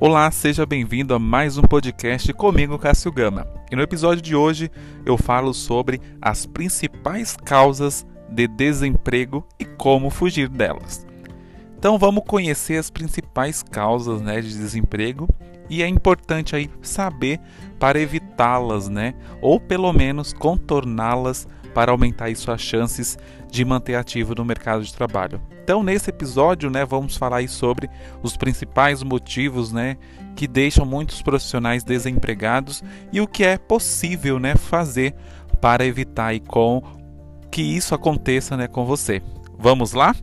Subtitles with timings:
[0.00, 3.48] Olá, seja bem-vindo a mais um podcast comigo, Cássio Gama.
[3.68, 4.70] E no episódio de hoje
[5.04, 11.04] eu falo sobre as principais causas de desemprego e como fugir delas.
[11.76, 15.28] Então vamos conhecer as principais causas né, de desemprego
[15.68, 17.40] e é importante aí saber
[17.80, 19.14] para evitá-las, né?
[19.42, 21.48] Ou pelo menos contorná-las
[21.78, 23.16] para aumentar suas chances
[23.48, 25.40] de manter ativo no mercado de trabalho.
[25.62, 27.88] Então, nesse episódio, né, vamos falar sobre
[28.20, 29.96] os principais motivos, né,
[30.34, 32.82] que deixam muitos profissionais desempregados
[33.12, 35.14] e o que é possível, né, fazer
[35.60, 36.82] para evitar aí com
[37.48, 39.22] que isso aconteça, né, com você.
[39.56, 40.16] Vamos lá?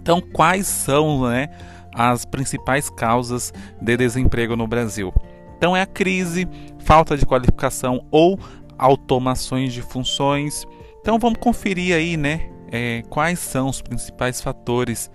[0.00, 1.50] Então, quais são, né,
[1.94, 5.12] as principais causas de desemprego no Brasil?
[5.58, 8.38] Então, é a crise, falta de qualificação ou
[8.78, 10.66] automações de funções.
[11.00, 15.10] Então vamos conferir aí, né, é, quais são os principais fatores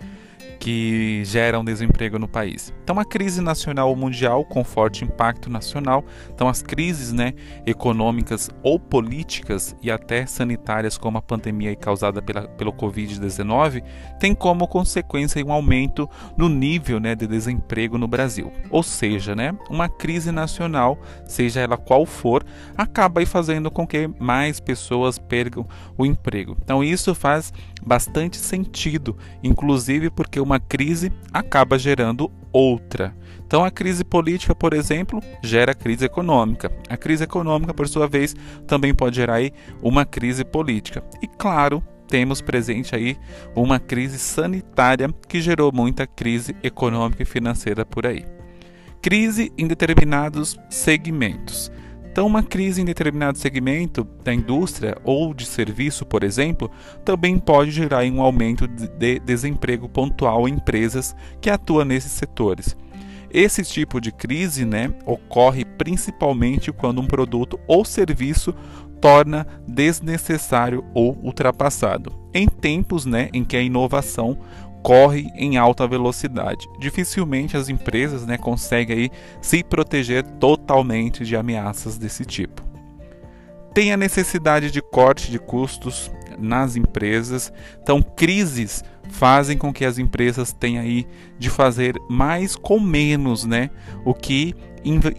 [0.60, 2.74] que geram desemprego no país.
[2.84, 6.04] Então, a crise nacional ou mundial com forte impacto nacional.
[6.34, 7.34] Então, as crises né,
[7.66, 13.84] econômicas ou políticas e até sanitárias, como a pandemia causada pela, pelo Covid-19,
[14.20, 18.52] tem como consequência um aumento no nível né, de desemprego no Brasil.
[18.70, 22.44] Ou seja, né, uma crise nacional, seja ela qual for,
[22.78, 25.66] acaba fazendo com que mais pessoas percam
[25.98, 26.58] o emprego.
[26.62, 27.54] Então, isso faz
[27.86, 33.16] bastante sentido, inclusive porque uma crise acaba gerando outra.
[33.46, 36.72] Então, a crise política, por exemplo, gera crise econômica.
[36.90, 41.04] A crise econômica, por sua vez, também pode gerar aí uma crise política.
[41.22, 43.16] E claro, temos presente aí
[43.56, 48.26] uma crise sanitária que gerou muita crise econômica e financeira por aí.
[49.04, 51.72] Crise em determinados segmentos.
[52.20, 56.70] Então, uma crise em determinado segmento da indústria ou de serviço, por exemplo,
[57.06, 62.76] também pode gerar um aumento de desemprego pontual em empresas que atuam nesses setores.
[63.32, 68.54] Esse tipo de crise né, ocorre principalmente quando um produto ou serviço
[69.00, 74.38] torna desnecessário ou ultrapassado, em tempos né, em que a inovação
[74.84, 76.68] corre em alta velocidade.
[76.80, 82.64] Dificilmente as empresas né, conseguem aí se proteger totalmente de ameaças desse tipo.
[83.74, 87.52] Tem a necessidade de corte de custos nas empresas,
[87.82, 91.06] então crises fazem com que as empresas tenham aí
[91.38, 93.70] de fazer mais com menos, né?
[94.06, 94.56] O que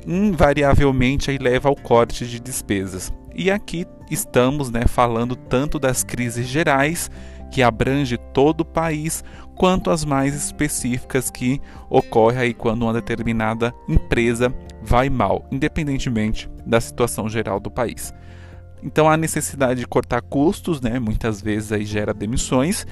[0.07, 3.13] invariavelmente aí leva ao corte de despesas.
[3.35, 7.11] E aqui estamos, né, falando tanto das crises gerais
[7.51, 9.25] que abrange todo o país,
[9.57, 16.81] quanto as mais específicas que ocorrem aí quando uma determinada empresa vai mal, independentemente da
[16.81, 18.15] situação geral do país.
[18.83, 22.87] Então a necessidade de cortar custos, né, muitas vezes aí gera demissões.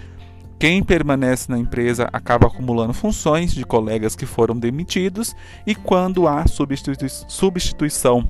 [0.58, 5.34] Quem permanece na empresa acaba acumulando funções de colegas que foram demitidos
[5.66, 6.96] e quando há substitui
[7.28, 8.28] substituição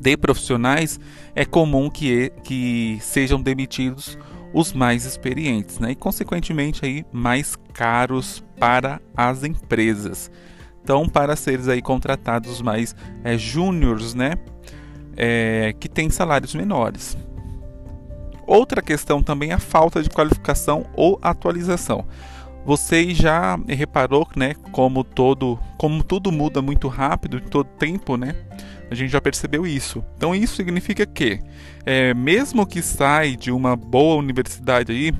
[0.00, 0.98] de profissionais,
[1.34, 4.18] é comum que, que sejam demitidos
[4.52, 5.92] os mais experientes, né?
[5.92, 10.30] E consequentemente aí mais caros para as empresas.
[10.82, 14.32] Então, para seres aí contratados mais é, júniores, né?
[15.16, 17.16] É, que têm salários menores.
[18.46, 22.06] Outra questão também é a falta de qualificação ou atualização.
[22.64, 28.34] Você já reparou, né, como todo, como tudo muda muito rápido, todo tempo, né?
[28.90, 30.04] A gente já percebeu isso.
[30.16, 31.40] Então isso significa que,
[31.84, 35.12] é, mesmo que saia de uma boa universidade aí,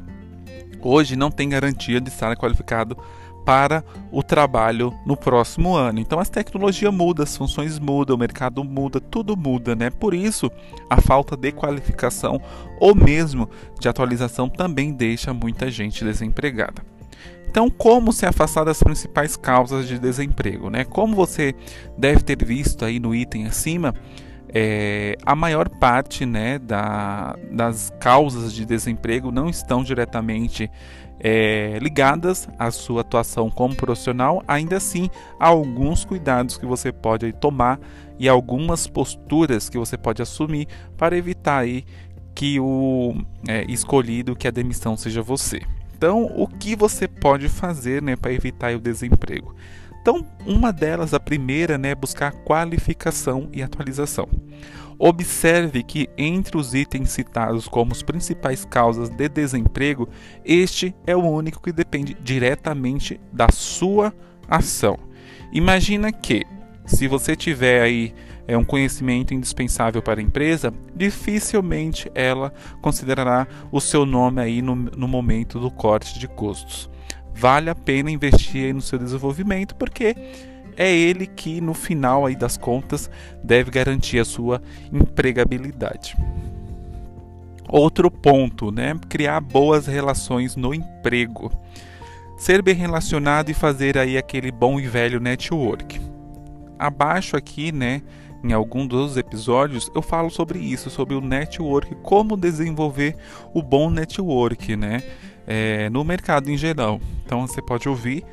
[0.80, 2.96] hoje não tem garantia de estar qualificado
[3.44, 6.00] para o trabalho no próximo ano.
[6.00, 9.88] Então as tecnologias mudam, as funções mudam, o mercado muda, tudo muda, né?
[9.88, 10.50] Por isso,
[10.90, 12.40] a falta de qualificação
[12.78, 13.48] ou mesmo
[13.80, 16.82] de atualização também deixa muita gente desempregada.
[17.50, 20.68] Então, como se afastar das principais causas de desemprego?
[20.68, 20.84] Né?
[20.84, 21.54] Como você
[21.96, 23.94] deve ter visto aí no item acima,
[24.50, 30.70] é, a maior parte né, da, das causas de desemprego não estão diretamente
[31.20, 35.08] é, ligadas à sua atuação como profissional, ainda assim
[35.40, 37.80] há alguns cuidados que você pode tomar
[38.18, 41.84] e algumas posturas que você pode assumir para evitar aí
[42.34, 43.14] que o
[43.48, 45.62] é, escolhido, que a demissão seja você.
[45.98, 49.52] Então, o que você pode fazer né, para evitar o desemprego?
[50.00, 54.28] Então, uma delas, a primeira, né, é buscar qualificação e atualização.
[54.96, 60.08] Observe que entre os itens citados como as principais causas de desemprego,
[60.44, 64.14] este é o único que depende diretamente da sua
[64.48, 64.96] ação.
[65.52, 66.46] Imagina que
[66.86, 68.14] se você tiver aí
[68.48, 72.50] é um conhecimento indispensável para a empresa, dificilmente ela
[72.80, 76.88] considerará o seu nome aí no, no momento do corte de custos.
[77.34, 80.16] Vale a pena investir no seu desenvolvimento porque
[80.78, 83.10] é ele que no final aí das contas
[83.44, 86.16] deve garantir a sua empregabilidade.
[87.68, 88.98] Outro ponto, né?
[89.10, 91.52] Criar boas relações no emprego.
[92.38, 96.07] Ser bem relacionado e fazer aí aquele bom e velho network.
[96.78, 98.02] Abaixo aqui, né,
[98.42, 103.16] em algum dos episódios, eu falo sobre isso, sobre o network, como desenvolver
[103.52, 105.02] o bom network, né,
[105.46, 107.00] é, no mercado em geral.
[107.24, 108.24] Então você pode ouvir,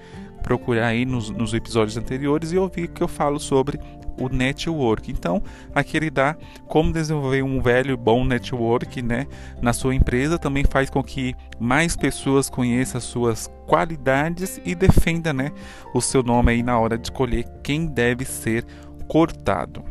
[0.43, 3.79] procurar aí nos, nos episódios anteriores e ouvir que eu falo sobre
[4.17, 5.11] o network.
[5.11, 5.41] Então,
[5.73, 6.35] aqui ele dá
[6.67, 9.27] como desenvolver um velho bom network, né,
[9.61, 15.33] na sua empresa, também faz com que mais pessoas conheçam as suas qualidades e defenda,
[15.33, 15.51] né,
[15.93, 18.65] o seu nome aí na hora de escolher quem deve ser
[19.07, 19.83] cortado.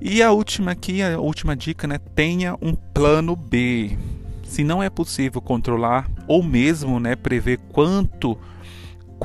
[0.00, 3.96] E a última aqui, a última dica, né, tenha um plano B.
[4.42, 8.38] Se não é possível controlar ou mesmo, né, prever quanto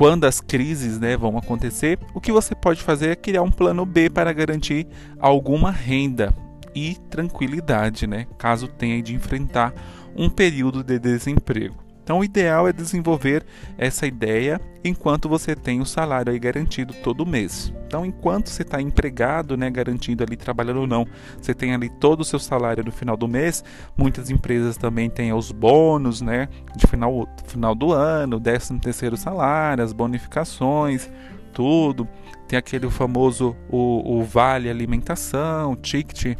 [0.00, 3.84] quando as crises né, vão acontecer, o que você pode fazer é criar um plano
[3.84, 4.86] B para garantir
[5.18, 6.32] alguma renda
[6.74, 9.74] e tranquilidade, né, caso tenha de enfrentar
[10.16, 11.89] um período de desemprego.
[12.10, 13.46] Então, o ideal é desenvolver
[13.78, 17.72] essa ideia enquanto você tem o salário aí garantido todo mês.
[17.86, 21.06] Então, enquanto você está empregado, né, garantindo ali trabalhando ou não,
[21.40, 23.62] você tem ali todo o seu salário no final do mês.
[23.96, 29.84] Muitas empresas também têm os bônus, né, de final, final do ano, 13 terceiro salário,
[29.84, 31.08] as bonificações,
[31.52, 32.08] tudo.
[32.48, 36.36] Tem aquele famoso o, o vale alimentação, ticket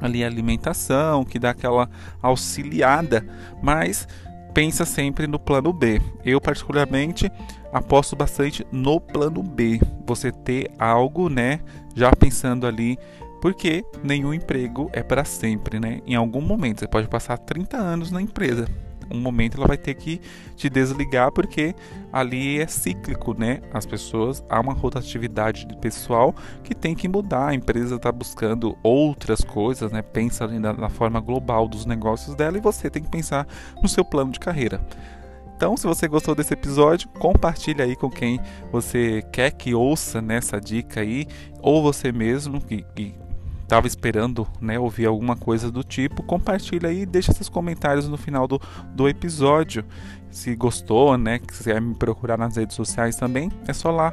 [0.00, 1.88] ali alimentação, que dá aquela
[2.22, 3.24] auxiliada,
[3.62, 4.08] mas
[4.54, 6.00] pensa sempre no plano B.
[6.24, 7.30] Eu particularmente
[7.72, 9.80] aposto bastante no plano B.
[10.06, 11.60] Você ter algo, né,
[11.94, 12.98] já pensando ali,
[13.40, 16.00] porque nenhum emprego é para sempre, né?
[16.06, 18.66] Em algum momento você pode passar 30 anos na empresa,
[19.10, 20.20] um momento ela vai ter que
[20.56, 21.74] te desligar porque
[22.12, 23.60] ali é cíclico, né?
[23.72, 27.48] As pessoas há uma rotatividade de pessoal que tem que mudar.
[27.48, 30.02] A empresa está buscando outras coisas, né?
[30.02, 33.46] Pensa na, na forma global dos negócios dela e você tem que pensar
[33.82, 34.80] no seu plano de carreira.
[35.60, 38.40] Então, se você gostou desse episódio, compartilhe aí com quem
[38.72, 41.26] você quer que ouça nessa dica aí,
[41.60, 43.14] ou você mesmo que, que
[43.70, 48.16] estava esperando né, ouvir alguma coisa do tipo, compartilha aí e deixa seus comentários no
[48.16, 48.60] final do,
[48.96, 49.84] do episódio.
[50.28, 54.12] Se gostou, né, quiser me procurar nas redes sociais também, é só lá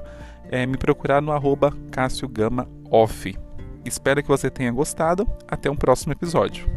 [0.51, 3.35] é, me procurar no arroba Cássio Gama Off.
[3.83, 5.27] Espero que você tenha gostado.
[5.47, 6.67] Até um próximo episódio.